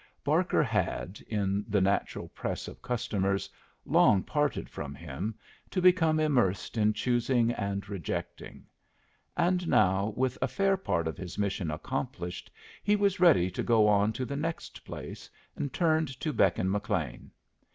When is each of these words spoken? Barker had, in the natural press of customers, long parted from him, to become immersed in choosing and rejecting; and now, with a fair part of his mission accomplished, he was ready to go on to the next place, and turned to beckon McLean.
Barker 0.23 0.63
had, 0.63 1.21
in 1.27 1.63
the 1.67 1.79
natural 1.79 2.27
press 2.29 2.67
of 2.67 2.81
customers, 2.81 3.47
long 3.85 4.23
parted 4.23 4.67
from 4.67 4.95
him, 4.95 5.35
to 5.69 5.79
become 5.79 6.19
immersed 6.19 6.75
in 6.75 6.91
choosing 6.91 7.51
and 7.51 7.87
rejecting; 7.87 8.65
and 9.37 9.67
now, 9.67 10.11
with 10.17 10.39
a 10.41 10.47
fair 10.47 10.75
part 10.75 11.07
of 11.07 11.17
his 11.19 11.37
mission 11.37 11.69
accomplished, 11.69 12.49
he 12.81 12.95
was 12.95 13.19
ready 13.19 13.51
to 13.51 13.61
go 13.61 13.87
on 13.87 14.11
to 14.13 14.25
the 14.25 14.35
next 14.35 14.83
place, 14.85 15.29
and 15.55 15.71
turned 15.71 16.07
to 16.19 16.33
beckon 16.33 16.71
McLean. 16.71 17.29